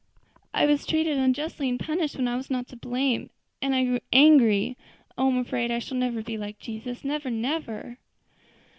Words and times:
I 0.51 0.65
was 0.65 0.87
treated 0.87 1.19
unjustly, 1.19 1.69
and 1.69 1.79
punished 1.79 2.15
when 2.17 2.27
I 2.27 2.35
was 2.35 2.49
not 2.49 2.67
to 2.69 2.75
blame, 2.75 3.29
and 3.61 3.75
I 3.75 3.83
grew 3.85 3.99
angry. 4.11 4.75
Oh! 5.15 5.29
I'm 5.29 5.37
afraid 5.37 5.69
I 5.69 5.77
shall 5.77 5.95
never 5.99 6.23
be 6.23 6.39
like 6.39 6.57
Jesus! 6.57 7.03
never, 7.03 7.29
never." 7.29 7.99